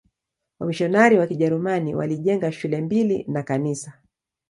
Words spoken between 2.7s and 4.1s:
mbili na kanisa.